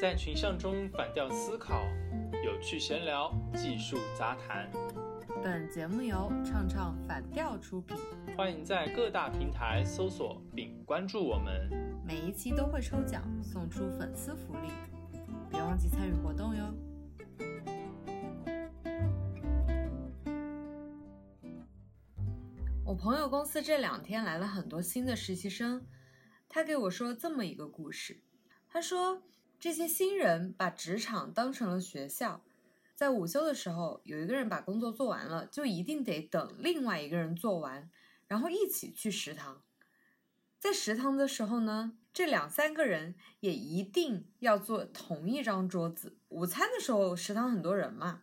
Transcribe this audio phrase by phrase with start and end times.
[0.00, 1.84] 在群像中反调思考，
[2.42, 4.66] 有趣闲聊，技术杂谈。
[5.42, 7.98] 本节目由唱唱反调出品，
[8.34, 11.68] 欢迎在各大平台搜索并关注我们。
[12.02, 14.70] 每一期都会抽奖送出粉丝福利，
[15.50, 16.74] 别忘记参与活动哟。
[22.86, 25.86] 我朋友公司这两天来了很多新的实习生，
[26.48, 28.22] 他给我说这么一个故事。
[28.66, 29.22] 他说，
[29.60, 32.42] 这些新人把职场当成了学校，
[32.94, 37.90] 在午休的时候，有一个人把工作做完了，就一定得等另外一个人做完，
[38.26, 39.62] 然后一起去食堂。
[40.58, 46.16] 在食堂的时候呢，这两三个人也一定要坐同一张桌子。
[46.30, 48.22] 午餐的时候，食堂很多人嘛，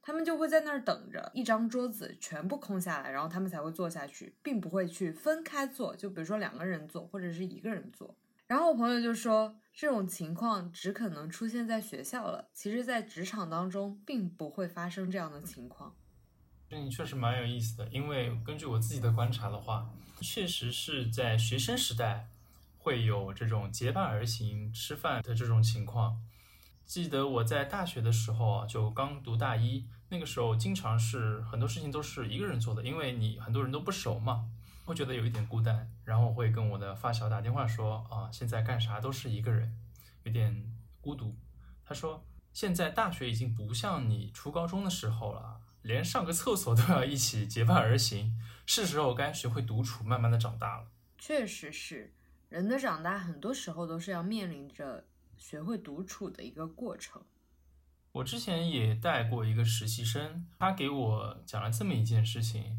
[0.00, 5.94] 他们就会在那儿等着，一张桌子全部空下来，然后他们才会坐下去，并不会去分开坐。
[5.94, 8.16] 就比如说两个人坐，或者是一个人坐。
[8.50, 9.54] 然后我朋友就说。
[9.72, 15.94] 这种情况只可能出现在学校了，其实，在职场当中并不会发生这样的情况。
[16.68, 19.88] 这确实蛮有意思的，因为根据我自己的观察的话，
[20.20, 22.28] 确实是在学生时代
[22.76, 26.20] 会有这种结伴而行吃饭的这种情况。
[26.84, 34.50] 记得我在大学的时候啊，就刚读大一，那个时候经常是很多事情都是一个人做的，因为你很多人都不熟嘛。
[34.90, 39.72] 会觉得有一点孤单，然后我会跟我的发小打电话说啊，现在干啥都是一个人，
[40.24, 40.68] 有点
[41.00, 41.36] 孤独。
[41.84, 50.88] 他说，现在大学已经不像你初高中的时候了，连上个厕所都要一起结伴而行，是时候该学会独处，慢慢的长大了。
[51.16, 52.12] 确实是，
[52.48, 55.04] 人的长大很多时候都是要面临着
[55.36, 57.22] 学会独处的一个过程。
[58.10, 62.76] 我之前也带过一个实习生，他给我讲了这么一件事情。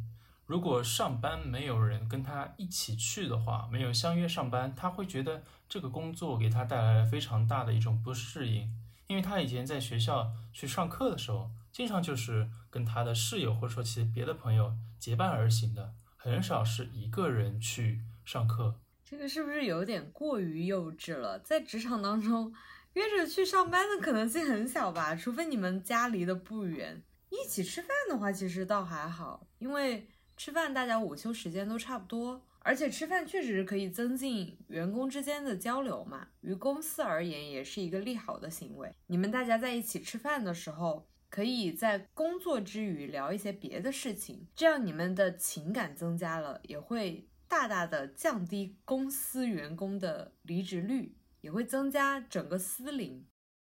[0.51, 8.69] 如果上班没有人跟他一起去的话，没有相约上班，他会觉得这个工作给他带来了非常大的一种不适应。
[9.07, 18.75] 因为他以前在学校去上课的时候，经常就是跟他的室友或者说其别的朋友结伴而行的，很少是一个人去上课。
[19.05, 21.39] 这个是不是有点过于幼稚了？
[21.39, 22.53] 在职场当中，
[22.95, 25.15] 约着去上班的可能性很小吧？
[25.15, 30.09] 除非你们家离得不远，一起吃饭的话，其实倒还好，因为。
[30.43, 36.29] 吃饭，大家午休时间都差不多，而且吃饭确实是可以增进员工之间的交流嘛。
[36.39, 38.91] 于公司而言，也是一个利好的行为。
[39.05, 53.23] 你们大家在一起吃饭的时候，可以在工作之余聊一些别的事情，这样你们的情感增加了，也会大大的降低公司员工的离职率，也会增加整个司龄。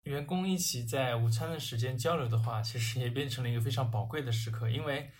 [0.04, 5.10] 员工一起在午餐的时间交流的话，其实也变成了一个非常宝贵的时刻，因为。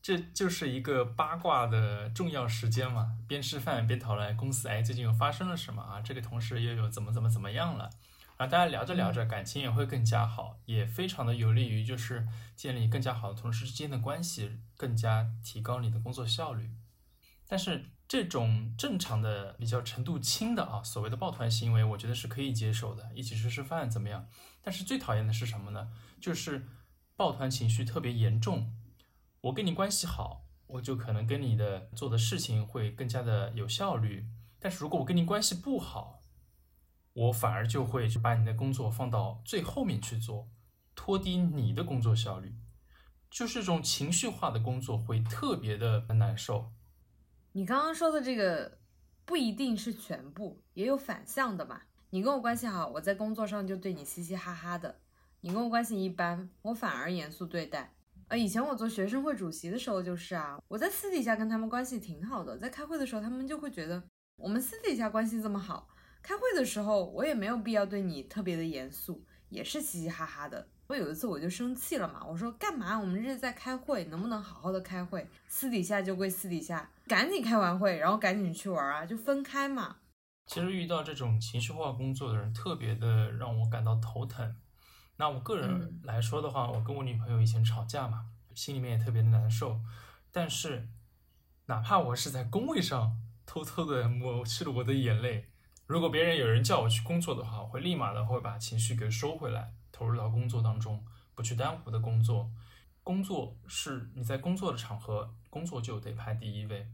[0.00, 6.00] 这就是一个八卦的重要时间嘛，边吃饭边讨论公司，哎，最近又发生了什么啊？
[6.00, 7.90] 这个同事又有怎么怎么怎么样了？
[8.38, 16.70] 啊大家聊着聊着，感情也会更加好，也非常的有利于就是建立更加好的同事之间的关系，更加提高你的工作效率。
[17.48, 24.28] 但是这种正常的比较程度轻的啊，所谓的抱团行为，我觉得是可以接受的，一起吃吃饭怎么样？
[24.62, 25.88] 但是最讨厌的是什么呢？
[26.20, 26.66] 就是
[27.16, 28.72] 抱团情绪特别严重。
[29.40, 34.26] 我跟你关系好，我就可能跟你的做的事情会更加的有效率。
[34.58, 36.22] 但是如果我跟你关系不好，
[37.12, 40.48] 我反而就会把你的工作放到最后面去做，
[40.94, 42.54] 拖低你的工作效率。
[43.30, 46.72] 就是这种情绪化的工作会特别的难受。
[47.52, 48.78] 你刚刚说的这个
[49.24, 51.82] 不一定是全部，也有反向的嘛。
[52.10, 54.94] 你跟我关系好，我在工作上就对你嘻嘻哈哈的；
[55.42, 57.94] 你跟我关系一般，我反而严肃对待。
[58.28, 64.02] 呃，以前我做学生会主席的时候就是啊，我在私底下跟他们关系挺好的，在开会的时候他们就会觉得
[64.36, 65.88] 我们私底下关系这么好，
[66.22, 70.68] 开会的时候我也没有必要对你特别的严肃，也是嘻嘻哈哈的。
[70.88, 72.98] 我有一次我就生气了嘛，我说干嘛？
[72.98, 75.26] 我们这是在开会，能不能好好的开会？
[75.46, 79.96] 私底下就归私底下，赶紧开完会，然后赶紧去玩啊，就分开嘛。
[80.46, 84.54] 其实遇到这种情绪化工作的人，特别的让我感到头疼。
[85.20, 89.80] 那我个人来说的话，我跟我女朋友以前吵架嘛，心里面也特别的难受。
[90.30, 90.88] 但是，
[91.66, 95.48] 哪怕我是在工位上偷偷的抹去了我的眼泪，
[95.86, 101.04] 如果别人有人叫我去工作的话，我会立马的会把情绪给收回来，投入到工作当中，
[101.34, 102.52] 不去耽误我的工作。
[103.02, 106.86] 工作是你在工作的场合，工作就得排第一位。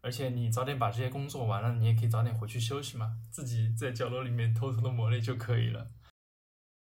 [0.00, 5.90] 而且你早点把这些工作完了，你也可以早点回去休息嘛，自己在角落里面偷偷的抹泪就可以了。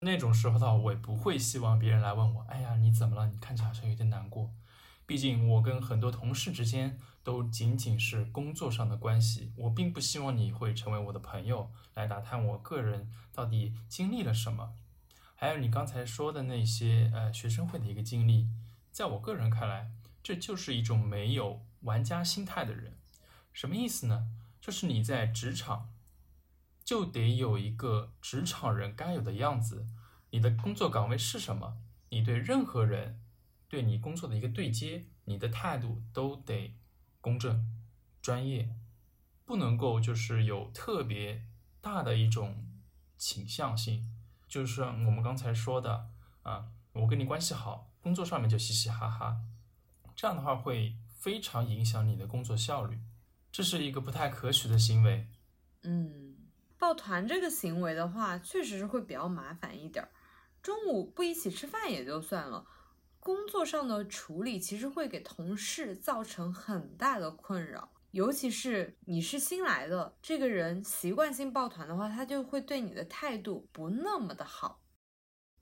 [0.04, 3.26] 那种时候的话，我也不会希望别人来问我，哎呀，你怎么了？
[3.28, 4.50] 你看起来好像有点难过。
[5.06, 14.74] 毕竟我跟很多同事之间都仅仅是工作上的关系，我并不希望你会成为我的朋友，来打探我个人到底经历了什么。
[15.34, 18.48] 还有你刚才说的那些呃学生会的一个经历，
[18.90, 19.90] 在我个人看来，
[20.22, 22.96] 这就是一种没有玩家心态的人。
[23.52, 24.28] 什么意思呢？
[24.60, 25.90] 就是你在职场
[26.84, 29.86] 就得有一个职场人该有的样子，
[30.30, 31.78] 你的工作岗位是什么？
[32.10, 33.20] 你对任何人。
[33.66, 36.76] 对你工作的一个对接，你的态度都得
[37.20, 37.66] 公正、
[38.22, 38.68] 专业，
[39.44, 41.44] 不能够就是有特别
[41.80, 42.68] 大的一种
[43.18, 44.08] 倾向性。
[44.46, 46.10] 就是我们刚才说的
[46.42, 49.40] 啊，我跟你关系好，工作上面就嘻嘻哈哈，
[50.14, 53.00] 这样的话会非常影响你的工作效率，
[53.50, 55.26] 这是一个不太可取的行为。
[55.82, 56.23] 嗯，
[56.84, 60.10] 抱团这个行为的话，确实是会比较麻烦一点儿。
[60.60, 62.66] 中午不一起吃饭也就算了。
[63.18, 74.82] 工作上的处理其实会给同事造成很大的困扰，尤其是你是新来的这个人，习惯性抱团的话，他就会对你的态度不那么的好。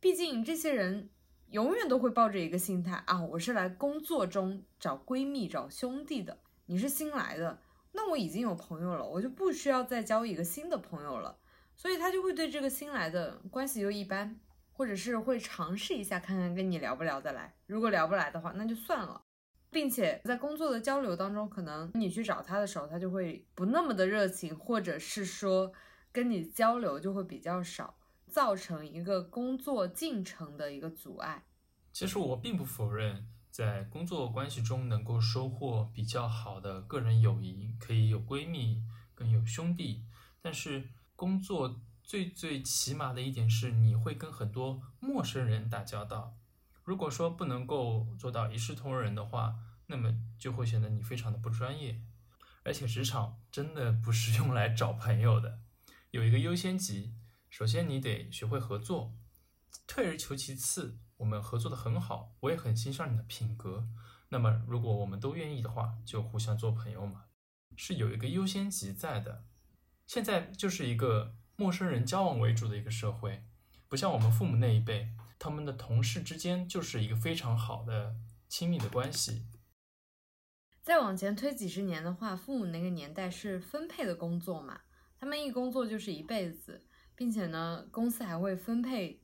[0.00, 1.10] 毕竟这些人
[1.50, 6.40] 永远都会抱着一个心态啊，我是来工作中找闺蜜、找兄弟的。
[6.66, 7.60] 你是新来的，
[7.92, 11.38] 那我已经有朋友了，我就不需要再交一个新的朋友了，
[11.74, 14.40] 所以他就会对这个新来的关系就一般。
[14.74, 17.54] 或者是会尝试一下，看看跟你聊不聊得来。
[17.66, 19.22] 如果聊不来的话，那就算了。
[19.70, 25.72] 并且在工作的交流当中，可能你去找他的时候，他就会不那么的热情，或者是说
[26.10, 27.94] 跟你交流就会比较少，
[28.26, 31.44] 造成一个工作进程的一个阻碍。
[31.92, 38.82] 其实我并不否认，在工作关系中能够收获比较好的个人友谊，可以有闺蜜，
[39.14, 40.02] 更有兄弟。
[40.40, 41.80] 但是工作。
[42.04, 46.34] 最最起码的一点是，你会跟很多陌生人打交道。
[46.82, 49.54] 如果说不能够做到一视同仁的话，
[49.86, 52.02] 那么就会显得你非常的不专业。
[52.64, 55.60] 而且职场真的不是用来找朋友的，
[56.10, 57.14] 有一个优先级。
[57.48, 59.14] 首先你得学会合作，
[59.86, 63.88] 退而求其次，我们合作的很好，我也很欣赏你的品格。
[64.28, 67.24] 那么如果我们都愿意的话，就互相做朋友嘛，
[67.76, 69.44] 是有一个优先级在的。
[70.06, 71.36] 现在就是一个。
[71.54, 73.44] 陌生人交往为主的一个社会，
[73.86, 78.16] 不像我们父母那一辈，他们的同事之间就是一个非常好的
[78.48, 79.46] 亲密的关系。
[80.82, 84.80] 再往前推几十年的话，父母那个年代是分配的工作嘛，
[85.20, 86.84] 他们一工作就是一辈子，
[87.14, 89.21] 并且呢，公司还会分配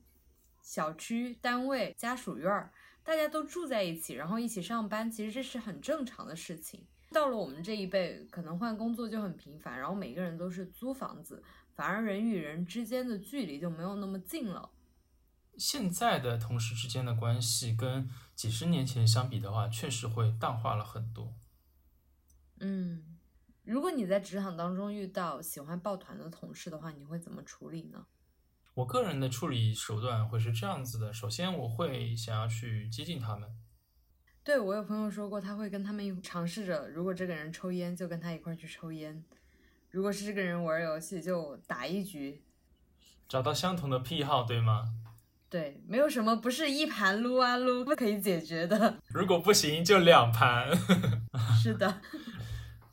[0.69, 2.71] 小区、单位、家属院儿，
[3.03, 6.85] 大家都住在一起，然后一起上班，其实这是很正常的事情。
[7.09, 11.43] 到了我们这一辈，可能换工作就很频繁，然后每个人都是租房子。
[11.73, 14.69] 反而人与人之间的距离就没有那么近了。
[15.57, 21.33] 现在的同事之间的关系跟几十年前相比的话，确实会淡化了很多。
[22.59, 23.17] 嗯，
[23.63, 28.05] 如果你在职场当中遇到喜欢抱团的同事的话，你会怎么处理呢？
[28.79, 33.49] 我个人的处理手段会是这样子的：首先，我会想要去接近他们。
[34.41, 39.21] 对我有朋友说过，他会跟他们尝试着，如果这个人抽烟，就跟他一块去抽烟。
[39.91, 42.41] 如果是这个人玩游戏，就打一局，
[43.27, 44.93] 找到相同的癖好，对吗？
[45.49, 48.97] 对，没有什么不是一盘撸啊撸不可以解决的。
[49.13, 50.71] 如果不行，就两盘。
[51.61, 52.01] 是的，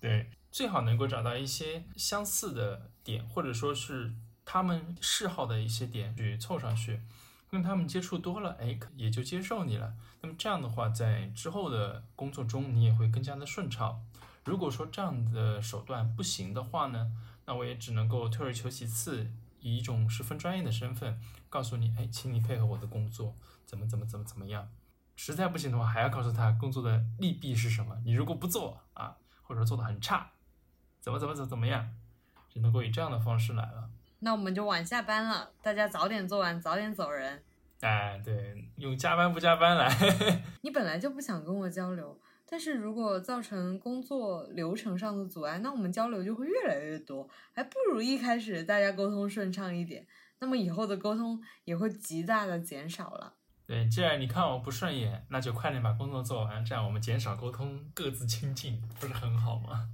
[0.01, 4.13] 对，最好能够找到一些相似的点，或者说是
[4.47, 7.03] 他们嗜好的一些点去凑上去，
[7.51, 9.93] 跟他们接触多了，哎，也就接受你了。
[10.23, 14.01] 那么这样的话，在之后的工作中，你也会更加的顺畅。
[14.45, 17.13] 如果说这样的手段不行的话呢，
[17.45, 19.31] 那我也只能够退而求其次，
[19.61, 21.21] 以一种十分专业的身份
[21.51, 23.35] 告诉你，哎，请你配合我的工作，
[23.67, 24.69] 怎么怎么怎么怎么样。
[25.17, 28.01] 实在不行的话，还要告诉他工作的利弊是什么。
[28.05, 30.31] 你如果不做啊，或者做的很差，
[31.01, 31.95] 怎么怎么怎怎么样，
[32.49, 33.91] 只能够以这样的方式来了。
[34.27, 37.41] 那我们就晚下班了，大家早点做完，早点走人。
[37.79, 39.89] 哎，对，用加班不加班来。
[40.63, 42.21] 你本来就不想跟我交流。
[42.45, 50.05] 但是如果造成工作流程上的阻碍，那我们交流就会越来越多，还不如一开始大家沟通顺畅一点，
[50.41, 53.35] 那么以后的沟通也会极大的减少了。
[53.65, 59.89] 对，既然你看我不顺眼，那就快点把工作做完，这样我们减少沟通，各自亲近，不是很好吗？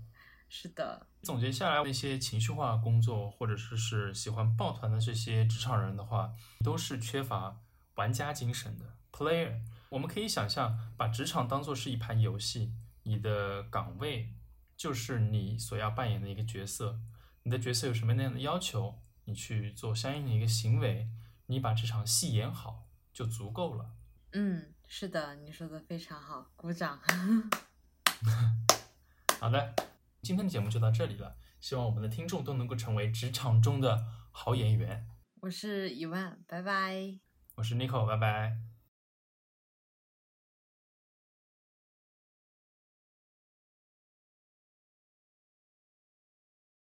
[0.49, 1.09] 是的。
[1.23, 7.61] 总结下来，那些情绪化工作或者说是喜欢抱团的这些职场人的话，都是缺乏
[7.95, 9.61] 玩家精神的 player。
[9.88, 12.73] 我们可以想象，把职场当做是一盘游戏，
[13.05, 14.35] 你的岗位
[14.76, 16.99] 就是你所要扮演的一个角色。
[17.45, 21.09] 你的角色有什么样的要求，你去做相应的一个行为，
[21.47, 23.91] 你把这场戏演好就足够了。
[24.33, 26.99] 嗯，是的，你说的非常好，鼓掌。
[29.38, 29.75] 好的，
[30.23, 35.05] 今天的节目就到这里了，希望我们的听众都能够成为职场中的好演员。
[35.41, 37.19] 我是一万，拜拜。
[37.57, 38.72] 我是 Nico，拜拜。